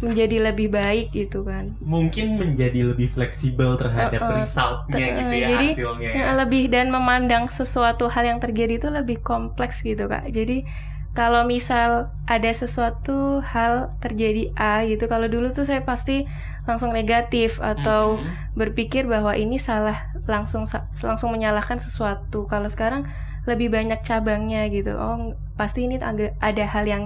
menjadi 0.03 0.51
lebih 0.51 0.75
baik 0.75 1.15
gitu 1.15 1.47
kan 1.47 1.71
mungkin 1.79 2.35
menjadi 2.35 2.91
lebih 2.91 3.07
fleksibel 3.07 3.79
terhadap 3.79 4.19
uh, 4.19 4.27
uh, 4.27 4.35
resultnya 4.43 5.05
uh, 5.07 5.15
gitu 5.23 5.33
ya 5.35 5.47
jadi, 5.55 5.67
hasilnya 5.71 6.09
ya. 6.11 6.25
lebih 6.35 6.63
dan 6.67 6.91
memandang 6.91 7.47
sesuatu 7.47 8.11
hal 8.11 8.27
yang 8.27 8.39
terjadi 8.43 8.75
itu 8.79 8.89
lebih 8.91 9.23
kompleks 9.23 9.79
gitu 9.83 10.11
kak 10.11 10.27
jadi 10.35 10.67
kalau 11.15 11.47
misal 11.47 12.11
ada 12.27 12.51
sesuatu 12.51 13.39
hal 13.39 13.95
terjadi 14.03 14.51
A 14.59 14.83
gitu 14.83 15.07
kalau 15.07 15.31
dulu 15.31 15.55
tuh 15.55 15.63
saya 15.63 15.79
pasti 15.79 16.27
langsung 16.67 16.91
negatif 16.91 17.63
atau 17.63 18.19
mm-hmm. 18.19 18.59
berpikir 18.59 19.07
bahwa 19.07 19.31
ini 19.31 19.55
salah 19.55 20.11
langsung 20.27 20.67
langsung 20.99 21.31
menyalahkan 21.31 21.79
sesuatu 21.79 22.43
kalau 22.51 22.67
sekarang 22.67 23.07
lebih 23.45 23.73
banyak 23.73 24.01
cabangnya 24.01 24.67
gitu. 24.69 24.97
Oh 24.97 25.37
pasti 25.55 25.85
ini 25.85 26.01
ada 26.01 26.65
hal 26.65 26.85
yang 26.85 27.03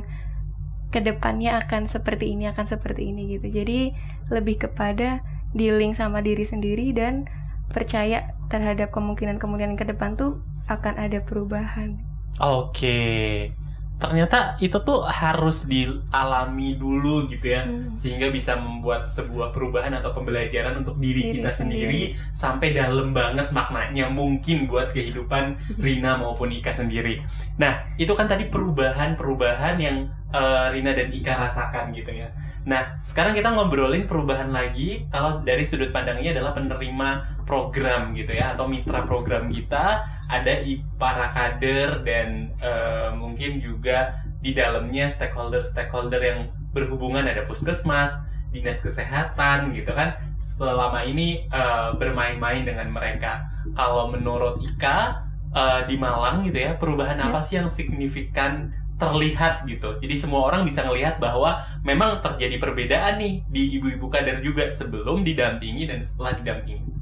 ke 0.89 1.05
depannya 1.05 1.61
akan 1.61 1.85
seperti 1.85 2.33
ini 2.33 2.49
akan 2.49 2.65
seperti 2.65 3.11
ini 3.13 3.37
gitu. 3.37 3.47
Jadi 3.51 3.93
lebih 4.33 4.65
kepada 4.67 5.21
dealing 5.53 5.93
sama 5.93 6.23
diri 6.23 6.47
sendiri 6.47 6.95
dan 6.95 7.29
percaya 7.69 8.33
terhadap 8.49 8.89
kemungkinan-kemungkinan 8.89 9.77
ke 9.77 9.85
depan 9.85 10.17
tuh 10.17 10.41
akan 10.65 10.97
ada 10.97 11.21
perubahan. 11.21 12.01
Oke 12.39 13.51
ternyata 13.99 14.55
itu 14.63 14.79
tuh 14.79 15.03
harus 15.03 15.67
dialami 15.67 16.79
dulu 16.79 17.27
gitu 17.27 17.51
ya 17.51 17.67
hmm. 17.67 17.99
sehingga 17.99 18.31
bisa 18.31 18.55
membuat 18.55 19.11
sebuah 19.11 19.51
perubahan 19.51 19.91
atau 19.91 20.15
pembelajaran 20.15 20.79
untuk 20.79 20.95
diri, 21.03 21.27
diri 21.27 21.35
kita 21.43 21.51
sendiri, 21.51 22.15
sendiri 22.15 22.31
sampai 22.31 22.71
dalam 22.71 23.11
banget 23.11 23.51
maknanya 23.51 24.07
mungkin 24.07 24.71
buat 24.71 24.95
kehidupan 24.95 25.59
Rina 25.83 26.15
maupun 26.15 26.47
Ika 26.55 26.71
sendiri. 26.71 27.19
Nah 27.59 27.83
itu 27.99 28.15
kan 28.15 28.31
tadi 28.31 28.47
perubahan-perubahan 28.47 29.75
yang 29.83 30.07
uh, 30.33 30.69
Rina 30.73 30.93
dan 30.93 31.09
Ika 31.09 31.33
rasakan 31.37 31.91
gitu 31.93 32.11
ya. 32.13 32.29
Nah, 32.67 32.99
sekarang 33.01 33.33
kita 33.33 33.49
ngobrolin 33.55 34.05
perubahan 34.05 34.51
lagi 34.51 35.07
kalau 35.09 35.41
dari 35.41 35.63
sudut 35.65 35.89
pandangnya 35.89 36.37
adalah 36.37 36.53
penerima 36.53 37.41
program 37.47 38.13
gitu 38.13 38.37
ya 38.37 38.53
atau 38.53 38.69
mitra 38.69 39.09
program 39.09 39.49
kita 39.49 40.05
ada 40.29 40.53
para 41.01 41.33
kader 41.33 42.05
dan 42.05 42.53
uh, 42.61 43.09
mungkin 43.17 43.57
juga 43.57 44.21
di 44.39 44.53
dalamnya 44.53 45.09
stakeholder-stakeholder 45.09 46.21
yang 46.21 46.39
berhubungan 46.71 47.25
ada 47.25 47.43
puskesmas, 47.43 48.13
dinas 48.53 48.79
kesehatan 48.79 49.73
gitu 49.73 49.91
kan 49.91 50.15
selama 50.37 51.03
ini 51.03 51.49
uh, 51.49 51.97
bermain-main 51.97 52.63
dengan 52.63 52.93
mereka. 52.93 53.49
Kalau 53.73 54.13
menurut 54.13 54.61
Ika 54.61 55.25
uh, 55.53 55.81
di 55.89 55.97
Malang 55.97 56.45
gitu 56.45 56.57
ya 56.57 56.77
perubahan 56.77 57.17
ya. 57.17 57.29
apa 57.29 57.39
sih 57.41 57.57
yang 57.57 57.69
signifikan 57.69 58.73
terlihat 58.99 59.63
gitu. 59.63 59.95
Jadi 60.03 60.15
semua 60.19 60.43
orang 60.43 60.67
bisa 60.67 60.83
melihat 60.83 61.17
bahwa 61.23 61.63
memang 61.87 62.19
terjadi 62.19 62.59
perbedaan 62.59 63.15
nih 63.15 63.47
di 63.47 63.79
ibu-ibu 63.79 64.11
kader 64.11 64.43
juga 64.43 64.67
sebelum 64.67 65.23
didampingi 65.23 65.87
dan 65.87 66.03
setelah 66.03 66.35
didampingi. 66.35 66.99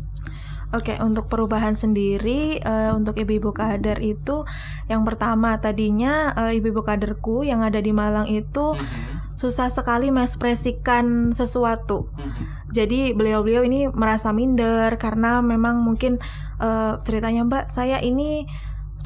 Oke, 0.75 0.91
okay, 0.93 0.97
untuk 0.99 1.31
perubahan 1.31 1.79
sendiri 1.79 2.59
uh, 2.59 2.91
untuk 2.91 3.15
ibu-ibu 3.15 3.55
kader 3.55 4.03
itu 4.03 4.43
yang 4.91 5.07
pertama 5.07 5.55
tadinya 5.63 6.35
uh, 6.35 6.51
ibu-ibu 6.51 6.83
kaderku 6.83 7.47
yang 7.47 7.63
ada 7.63 7.79
di 7.79 7.95
Malang 7.95 8.27
itu 8.27 8.75
mm 8.75 8.83
-hmm. 8.83 9.31
susah 9.31 9.71
sekali 9.71 10.11
mengekspresikan 10.11 11.31
sesuatu. 11.31 12.11
Mm 12.13 12.29
-hmm. 12.29 12.45
Jadi 12.75 12.99
beliau-beliau 13.15 13.63
ini 13.63 13.87
merasa 13.87 14.35
minder 14.35 14.91
karena 14.99 15.39
memang 15.39 15.79
mungkin 15.87 16.19
uh, 16.59 16.99
ceritanya 16.99 17.47
Mbak, 17.47 17.65
saya 17.71 18.03
ini 18.03 18.43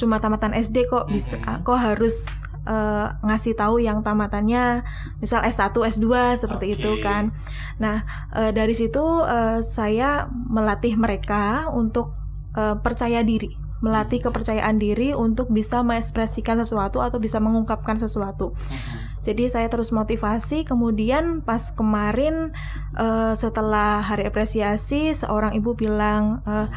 cuma 0.02 0.18
tamatan 0.18 0.58
SD 0.58 0.90
kok 0.90 1.14
bisa 1.14 1.38
mm 1.38 1.46
-hmm. 1.46 1.62
kok 1.62 1.78
harus 1.78 2.42
uh, 2.66 3.08
ngasih 3.26 3.58
tahu 3.58 3.82
yang 3.82 4.06
tamatannya 4.06 4.86
misal 5.22 5.42
S1, 5.42 5.74
S2 5.74 6.38
seperti 6.38 6.74
okay. 6.74 6.76
itu 6.78 6.92
kan. 7.02 7.34
Nah, 7.82 8.06
uh, 8.34 8.52
dari 8.54 8.74
situ 8.78 9.02
uh, 9.02 9.62
saya 9.66 10.30
melatih 10.30 10.98
mereka 10.98 11.70
untuk 11.74 12.14
uh, 12.58 12.78
percaya 12.80 13.26
diri, 13.26 13.54
melatih 13.82 14.22
kepercayaan 14.22 14.78
diri 14.78 15.14
untuk 15.18 15.50
bisa 15.50 15.82
mengekspresikan 15.82 16.62
sesuatu 16.62 17.02
atau 17.02 17.18
bisa 17.18 17.42
mengungkapkan 17.42 17.98
sesuatu. 17.98 18.54
Uh-huh. 18.54 19.00
Jadi 19.22 19.50
saya 19.50 19.70
terus 19.70 19.94
motivasi. 19.94 20.66
Kemudian 20.66 21.46
pas 21.46 21.74
kemarin 21.74 22.54
uh, 22.98 23.34
setelah 23.38 24.02
hari 24.02 24.26
apresiasi, 24.26 25.14
seorang 25.14 25.54
ibu 25.54 25.78
bilang, 25.78 26.42
uh, 26.46 26.70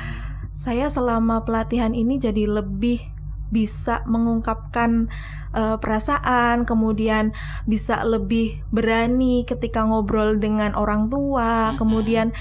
saya 0.54 0.86
selama 0.86 1.42
pelatihan 1.42 1.96
ini 1.96 2.20
jadi 2.20 2.46
lebih 2.46 3.13
bisa 3.54 4.02
mengungkapkan 4.10 5.06
uh, 5.54 5.78
perasaan, 5.78 6.66
kemudian 6.66 7.30
bisa 7.70 8.02
lebih 8.02 8.58
berani 8.74 9.46
ketika 9.46 9.86
ngobrol 9.86 10.34
dengan 10.42 10.74
orang 10.74 11.06
tua, 11.06 11.70
mm-hmm. 11.70 11.78
kemudian 11.78 12.34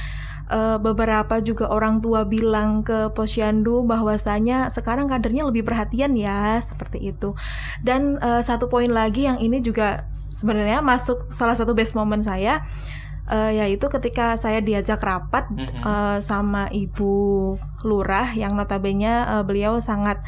uh, 0.49 0.81
beberapa 0.81 1.37
juga 1.37 1.69
orang 1.69 2.01
tua 2.01 2.25
bilang 2.25 2.81
ke 2.81 3.13
posyandu 3.13 3.85
bahwasanya 3.85 4.73
sekarang 4.73 5.05
kadernya 5.05 5.45
lebih 5.45 5.61
perhatian 5.61 6.17
ya 6.17 6.57
seperti 6.57 7.13
itu. 7.13 7.37
Dan 7.85 8.17
uh, 8.17 8.41
satu 8.41 8.65
poin 8.65 8.89
lagi 8.89 9.29
yang 9.29 9.37
ini 9.37 9.61
juga 9.61 10.09
sebenarnya 10.33 10.81
masuk 10.81 11.29
salah 11.29 11.53
satu 11.53 11.77
best 11.77 11.93
moment 11.93 12.25
saya 12.25 12.65
uh, 13.29 13.51
yaitu 13.53 13.85
ketika 13.87 14.35
saya 14.35 14.59
diajak 14.59 14.99
rapat 14.99 15.47
mm-hmm. 15.51 15.83
uh, 15.83 16.17
sama 16.19 16.67
ibu 16.73 17.55
lurah 17.85 18.33
yang 18.35 18.55
notabene 18.57 19.23
uh, 19.23 19.43
beliau 19.45 19.79
sangat 19.79 20.19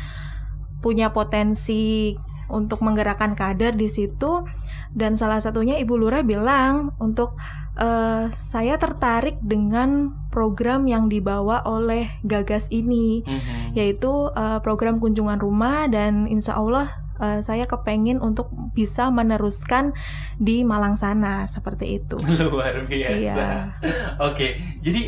punya 0.85 1.09
potensi 1.09 2.13
untuk 2.45 2.85
menggerakkan 2.85 3.33
kader 3.33 3.73
di 3.73 3.89
situ 3.89 4.45
dan 4.93 5.17
salah 5.17 5.41
satunya 5.41 5.81
Ibu 5.81 5.97
Lura 5.97 6.21
bilang 6.21 6.93
untuk 7.01 7.35
uh, 7.75 8.29
saya 8.29 8.77
tertarik 8.77 9.41
dengan 9.41 10.13
program 10.29 10.85
yang 10.85 11.09
dibawa 11.09 11.65
oleh 11.65 12.07
Gagas 12.21 12.69
ini 12.69 13.25
mm-hmm. 13.25 13.73
yaitu 13.73 14.29
uh, 14.29 14.61
program 14.61 15.01
kunjungan 15.01 15.41
rumah 15.41 15.89
dan 15.89 16.29
insya 16.29 16.61
Allah 16.61 16.87
uh, 17.17 17.41
saya 17.41 17.65
kepengen 17.65 18.21
untuk 18.21 18.53
bisa 18.77 19.09
meneruskan 19.09 19.91
di 20.37 20.61
Malang 20.61 21.01
sana 21.01 21.49
seperti 21.49 21.99
itu 21.99 22.15
luar 22.53 22.85
biasa 22.85 23.73
iya. 23.81 24.21
oke 24.21 24.47
jadi 24.85 25.01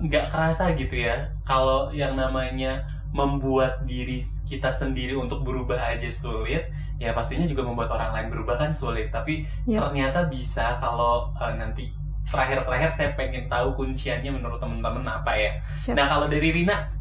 nggak 0.00 0.24
uh, 0.26 0.30
kerasa 0.32 0.72
gitu 0.74 0.96
ya 0.96 1.36
kalau 1.44 1.92
yang 1.92 2.16
namanya 2.16 2.97
membuat 3.08 3.88
diri 3.88 4.20
kita 4.44 4.68
sendiri 4.68 5.16
untuk 5.16 5.40
berubah 5.40 5.80
aja 5.80 6.08
sulit 6.12 6.68
ya 7.00 7.16
pastinya 7.16 7.48
juga 7.48 7.64
membuat 7.64 7.88
orang 7.96 8.10
lain 8.12 8.28
berubah 8.28 8.60
kan 8.60 8.70
sulit 8.74 9.08
tapi 9.08 9.48
yep. 9.64 9.80
ternyata 9.80 10.28
bisa 10.28 10.76
kalau 10.76 11.32
uh, 11.40 11.52
nanti 11.56 11.88
terakhir-terakhir 12.28 12.90
saya 12.92 13.10
pengen 13.16 13.48
tahu 13.48 13.72
kunciannya 13.80 14.28
menurut 14.28 14.60
teman-teman 14.60 15.08
apa 15.08 15.32
ya 15.32 15.50
Siap. 15.80 15.96
nah 15.96 16.04
kalau 16.04 16.28
dari 16.28 16.52
Rina 16.52 16.92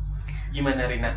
gimana 0.56 0.88
Rina 0.88 1.12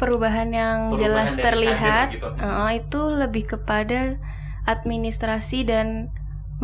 perubahan 0.00 0.48
yang 0.48 0.96
perubahan 0.96 1.28
jelas 1.28 1.30
terlihat 1.36 2.06
gitu. 2.16 2.28
uh, 2.40 2.72
itu 2.72 3.00
lebih 3.12 3.44
kepada 3.44 4.16
administrasi 4.64 5.68
dan 5.68 6.08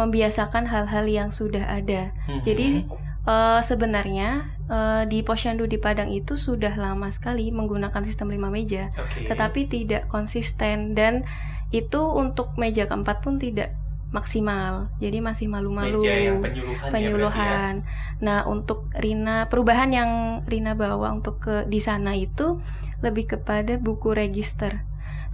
membiasakan 0.01 0.65
hal-hal 0.65 1.05
yang 1.05 1.29
sudah 1.29 1.69
ada 1.69 2.17
hmm. 2.25 2.41
jadi 2.41 2.89
uh, 3.29 3.61
sebenarnya 3.61 4.56
uh, 4.71 5.03
di 5.07 5.23
posyandu 5.23 5.67
di 5.67 5.79
Padang 5.79 6.11
itu 6.11 6.35
sudah 6.35 6.75
lama 6.75 7.11
sekali 7.11 7.51
menggunakan 7.51 8.03
sistem 8.03 8.33
lima 8.35 8.51
meja, 8.53 8.91
okay. 8.95 9.27
tetapi 9.27 9.67
tidak 9.67 10.07
konsisten 10.11 10.95
dan 10.95 11.27
itu 11.75 11.99
untuk 11.99 12.55
meja 12.55 12.87
keempat 12.87 13.27
pun 13.27 13.43
tidak 13.43 13.75
maksimal, 14.15 14.87
jadi 15.03 15.19
masih 15.19 15.51
malu-malu. 15.51 15.99
penyuluhan. 16.41 16.87
Ya 16.87 16.91
penyuluhan. 16.95 17.75
Ya, 17.83 18.23
Nah 18.23 18.39
untuk 18.47 18.87
Rina 18.95 19.51
perubahan 19.51 19.91
yang 19.91 20.11
Rina 20.47 20.79
bawa 20.79 21.11
untuk 21.11 21.43
ke 21.43 21.67
di 21.67 21.83
sana 21.83 22.15
itu 22.15 22.63
lebih 23.03 23.37
kepada 23.37 23.77
buku 23.83 24.15
register. 24.15 24.87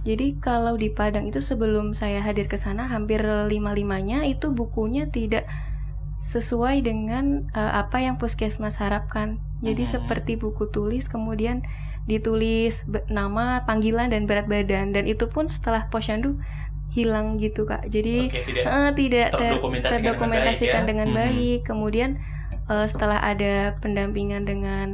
Jadi 0.03 0.35
kalau 0.41 0.75
di 0.75 0.91
Padang 0.91 1.31
itu 1.31 1.39
sebelum 1.39 1.95
saya 1.95 2.19
hadir 2.19 2.51
ke 2.51 2.59
sana 2.59 2.91
hampir 2.91 3.23
lima 3.23 3.71
limanya 3.71 4.27
itu 4.27 4.51
bukunya 4.51 5.07
tidak 5.07 5.47
sesuai 6.23 6.87
dengan 6.87 7.51
uh, 7.51 7.83
apa 7.83 7.99
yang 7.99 8.15
puskesmas 8.15 8.79
harapkan. 8.79 9.43
Jadi 9.59 9.83
hmm. 9.83 9.91
seperti 9.91 10.39
buku 10.39 10.71
tulis 10.71 11.11
kemudian 11.11 11.67
ditulis 12.07 12.87
nama, 13.11 13.67
panggilan 13.67 14.11
dan 14.11 14.23
berat 14.23 14.47
badan 14.47 14.95
dan 14.95 15.03
itu 15.03 15.27
pun 15.27 15.51
setelah 15.51 15.91
posyandu 15.91 16.39
hilang 16.95 17.35
gitu 17.43 17.67
kak. 17.67 17.91
Jadi 17.91 18.31
Oke, 18.31 18.39
tidak, 18.47 18.63
uh, 18.71 18.91
tidak 18.95 19.27
terdokumentasikan, 19.35 19.99
terdokumentasikan 19.99 20.81
dengan 20.87 20.87
baik. 20.87 20.87
Dengan 20.87 21.07
hmm. 21.07 21.19
baik. 21.19 21.59
Kemudian 21.67 22.09
uh, 22.71 22.87
setelah 22.87 23.19
ada 23.19 23.75
pendampingan 23.83 24.47
dengan 24.47 24.87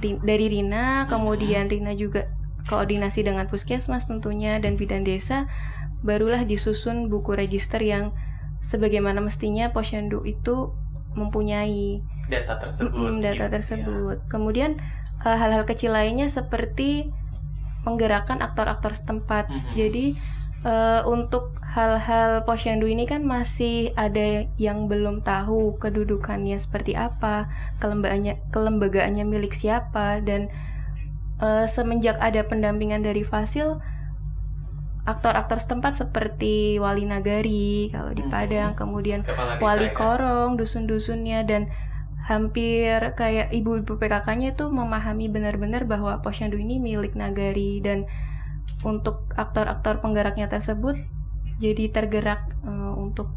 dari 0.00 0.46
Rina, 0.48 1.04
hmm. 1.04 1.06
kemudian 1.10 1.66
Rina 1.66 1.92
juga 1.98 2.30
koordinasi 2.70 3.26
dengan 3.26 3.50
puskesmas 3.50 4.06
tentunya 4.06 4.62
dan 4.62 4.78
bidan 4.78 5.02
desa, 5.02 5.50
barulah 6.06 6.46
disusun 6.46 7.10
buku 7.10 7.34
register 7.34 7.82
yang 7.82 8.14
sebagaimana 8.60 9.24
mestinya 9.24 9.72
posyandu 9.72 10.24
itu 10.28 10.72
mempunyai 11.16 12.04
data 12.30 12.54
tersebut. 12.60 12.94
Mm, 12.94 13.18
data 13.18 13.44
gitu, 13.50 13.54
tersebut. 13.58 14.16
Ya. 14.22 14.26
Kemudian 14.30 14.70
hal 15.20 15.34
eh, 15.34 15.38
hal-hal 15.40 15.64
kecil 15.66 15.92
lainnya 15.92 16.30
seperti 16.30 17.10
menggerakkan 17.82 18.38
aktor-aktor 18.44 18.94
setempat. 18.94 19.50
Mm 19.50 19.58
-hmm. 19.58 19.74
Jadi 19.74 20.06
uh, 20.64 21.02
untuk 21.08 21.56
hal-hal 21.64 22.42
posyandu 22.44 22.86
ini 22.90 23.06
kan 23.06 23.22
masih 23.24 23.94
ada 23.94 24.46
yang 24.58 24.90
belum 24.90 25.22
tahu 25.22 25.78
kedudukannya 25.80 26.58
seperti 26.58 26.94
apa, 26.98 27.48
kelembagaannya 27.78 28.38
kelembagaannya 28.50 29.24
milik 29.24 29.54
siapa 29.54 30.20
dan 30.22 30.52
uh, 31.40 31.64
semenjak 31.64 32.18
ada 32.20 32.44
pendampingan 32.44 33.00
dari 33.00 33.24
Fasil 33.24 33.80
aktor-aktor 35.08 35.58
setempat 35.60 35.96
seperti 35.96 36.76
wali 36.76 37.08
nagari 37.08 37.88
kalau 37.88 38.12
di 38.12 38.24
hmm. 38.24 38.32
Padang, 38.32 38.72
kemudian 38.76 39.24
wali 39.58 39.88
ya. 39.88 39.96
korong, 39.96 40.60
dusun-dusunnya 40.60 41.44
dan 41.48 41.72
hampir 42.30 43.00
kayak 43.18 43.50
ibu-ibu 43.50 43.98
PKK-nya 43.98 44.54
itu 44.54 44.70
memahami 44.70 45.26
benar-benar 45.26 45.88
bahwa 45.88 46.20
posyandu 46.22 46.60
ini 46.60 46.78
milik 46.78 47.18
nagari 47.18 47.82
dan 47.82 48.06
untuk 48.86 49.26
aktor-aktor 49.34 49.98
penggeraknya 49.98 50.46
tersebut 50.46 50.94
jadi 51.60 51.92
tergerak 51.92 52.48
uh, 52.64 52.94
untuk 52.96 53.34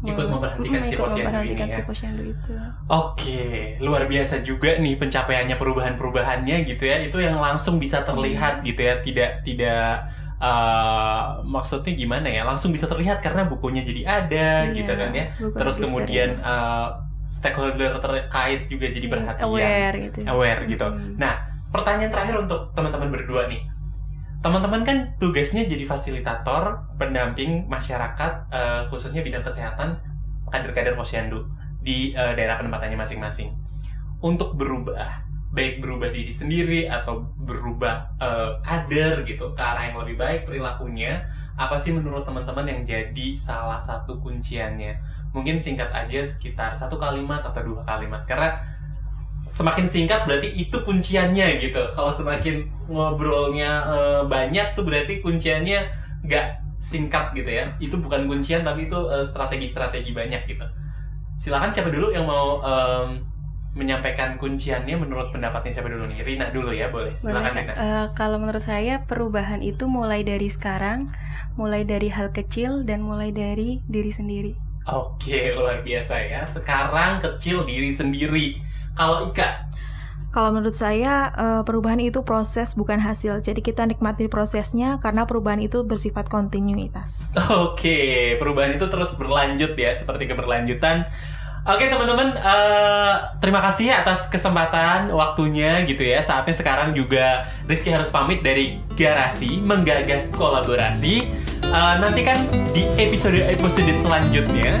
ikut 0.00 0.32
memperhatikan 0.32 0.80
si 0.84 0.96
posyandu 0.96 1.44
ini 1.44 1.60
ya. 1.60 1.76
Si 1.76 1.82
posyandu 1.84 2.22
itu. 2.24 2.52
Oke, 2.88 3.76
luar 3.84 4.08
biasa 4.08 4.40
juga 4.40 4.80
nih 4.80 4.96
pencapaiannya 4.96 5.60
perubahan-perubahannya 5.60 6.64
gitu 6.64 6.88
ya. 6.88 7.04
Itu 7.04 7.20
yang 7.20 7.36
langsung 7.36 7.76
bisa 7.76 8.00
terlihat 8.00 8.60
hmm. 8.60 8.64
gitu 8.64 8.80
ya, 8.80 8.94
tidak 9.04 9.30
tidak 9.44 10.08
uh, 10.40 11.44
maksudnya 11.44 11.92
gimana 11.94 12.26
ya? 12.26 12.42
Langsung 12.42 12.72
bisa 12.72 12.88
terlihat 12.88 13.20
karena 13.20 13.46
bukunya 13.46 13.84
jadi 13.84 14.02
ada 14.08 14.48
iya, 14.66 14.74
gitu 14.74 14.92
kan 14.92 15.10
ya. 15.12 15.26
terus 15.36 15.76
kemudian 15.78 16.40
uh, 16.40 16.90
stakeholder 17.30 18.02
terkait 18.02 18.66
juga 18.66 18.90
jadi 18.90 19.06
iya, 19.06 19.12
perhatian. 19.14 19.46
aware 19.46 19.96
gitu 20.10 20.18
aware 20.26 20.60
gitu. 20.66 20.82
Hmm. 20.82 21.14
nah 21.14 21.38
pertanyaan 21.70 22.10
terakhir 22.10 22.36
untuk 22.42 22.74
teman-teman 22.74 23.08
berdua 23.14 23.46
nih. 23.46 23.62
Teman-teman 24.40 24.82
kan 24.82 24.98
tugasnya 25.20 25.68
jadi 25.68 25.84
fasilitator 25.84 26.88
pendamping 26.96 27.68
masyarakat 27.68 28.32
uh, 28.50 28.82
khususnya 28.90 29.20
bidang 29.22 29.44
kesehatan 29.44 30.00
kader-kader 30.50 30.96
posyandu 30.98 31.46
di 31.84 32.16
uh, 32.16 32.34
daerah 32.34 32.58
penempatannya 32.58 32.98
masing-masing. 32.98 33.54
Untuk 34.20 34.58
berubah 34.58 35.29
baik 35.50 35.82
berubah 35.82 36.14
diri 36.14 36.30
sendiri 36.30 36.86
atau 36.86 37.26
berubah 37.34 38.14
uh, 38.22 38.50
kader 38.62 39.26
gitu 39.26 39.50
ke 39.50 39.62
arah 39.62 39.90
yang 39.90 39.98
lebih 39.98 40.14
baik 40.14 40.46
perilakunya 40.46 41.26
apa 41.60 41.76
sih 41.76 41.92
menurut 41.92 42.24
teman-teman 42.24 42.64
yang 42.64 42.80
jadi 42.88 43.36
salah 43.36 43.76
satu 43.76 44.16
kunciannya? 44.24 44.96
Mungkin 45.36 45.60
singkat 45.60 45.92
aja 45.92 46.24
sekitar 46.24 46.72
satu 46.72 46.96
kalimat 46.96 47.44
atau 47.44 47.60
dua 47.60 47.84
kalimat. 47.84 48.24
Karena 48.24 48.56
semakin 49.52 49.84
singkat 49.84 50.24
berarti 50.24 50.48
itu 50.56 50.72
kunciannya 50.80 51.60
gitu. 51.60 51.84
Kalau 51.92 52.08
semakin 52.08 52.64
ngobrolnya 52.88 53.84
uh, 53.84 54.22
banyak 54.24 54.72
tuh 54.72 54.88
berarti 54.88 55.20
kunciannya 55.20 55.84
nggak 56.24 56.46
singkat 56.80 57.36
gitu 57.36 57.52
ya. 57.52 57.76
Itu 57.76 58.00
bukan 58.00 58.24
kuncian 58.24 58.64
tapi 58.64 58.88
itu 58.88 58.96
uh, 58.96 59.20
strategi-strategi 59.20 60.16
banyak 60.16 60.48
gitu. 60.48 60.64
Silakan 61.36 61.68
siapa 61.68 61.92
dulu 61.92 62.08
yang 62.08 62.24
mau 62.24 62.64
um, 62.64 63.20
menyampaikan 63.70 64.34
kunciannya 64.34 64.98
menurut 64.98 65.30
pendapatnya 65.30 65.78
siapa 65.78 65.88
dulu 65.88 66.10
nih? 66.10 66.26
Rina 66.26 66.50
dulu 66.50 66.74
ya, 66.74 66.90
boleh. 66.90 67.14
Silakan 67.14 67.54
boleh, 67.54 67.62
Rina. 67.62 67.72
Uh, 67.74 68.06
kalau 68.18 68.36
menurut 68.42 68.62
saya 68.62 69.06
perubahan 69.06 69.62
itu 69.62 69.86
mulai 69.86 70.26
dari 70.26 70.50
sekarang, 70.50 71.06
mulai 71.54 71.86
dari 71.86 72.10
hal 72.10 72.34
kecil 72.34 72.82
dan 72.82 73.06
mulai 73.06 73.30
dari 73.30 73.82
diri 73.86 74.10
sendiri. 74.10 74.52
Oke, 74.90 75.54
luar 75.54 75.86
biasa 75.86 76.18
ya. 76.18 76.42
Sekarang 76.42 77.22
kecil 77.22 77.62
diri 77.62 77.94
sendiri. 77.94 78.58
Kalau 78.98 79.30
Ika 79.30 79.70
kalau 80.30 80.54
menurut 80.54 80.78
saya 80.78 81.34
eh, 81.34 81.62
perubahan 81.66 81.98
itu 81.98 82.22
proses 82.22 82.78
bukan 82.78 83.02
hasil. 83.02 83.42
Jadi 83.42 83.66
kita 83.66 83.82
nikmati 83.82 84.30
prosesnya 84.30 85.02
karena 85.02 85.26
perubahan 85.26 85.58
itu 85.58 85.82
bersifat 85.82 86.30
kontinuitas. 86.30 87.34
Oke, 87.66 88.38
perubahan 88.38 88.78
itu 88.78 88.86
terus 88.86 89.18
berlanjut 89.18 89.74
ya 89.74 89.90
seperti 89.90 90.30
keberlanjutan. 90.30 91.10
Oke 91.60 91.92
teman-teman, 91.92 92.40
uh, 92.40 93.36
terima 93.36 93.60
kasih 93.60 93.92
atas 93.92 94.32
kesempatan 94.32 95.12
waktunya 95.12 95.84
gitu 95.84 96.00
ya. 96.00 96.24
Saatnya 96.24 96.56
sekarang 96.56 96.96
juga 96.96 97.44
Rizky 97.68 97.92
harus 97.92 98.08
pamit 98.08 98.40
dari 98.40 98.80
Garasi 98.96 99.60
menggagas 99.60 100.32
kolaborasi. 100.32 101.28
Uh, 101.68 102.00
nantikan 102.00 102.40
di 102.72 102.88
episode-episode 102.96 103.92
selanjutnya. 104.00 104.80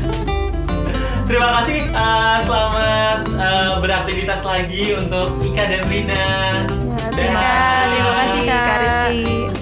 Terima 1.30 1.62
kasih, 1.62 1.86
uh, 1.94 2.42
selamat 2.42 3.18
uh, 3.38 3.78
beraktivitas 3.78 4.42
lagi 4.42 4.98
untuk 4.98 5.38
Ika 5.46 5.62
dan 5.62 5.86
Rina. 5.86 6.10
Ya, 6.10 7.06
terima 7.14 7.38
kasih, 7.38 7.86
terima 7.86 8.12
kasih 8.18 8.42
Kak 8.50 8.78
Rizky. 8.82 9.59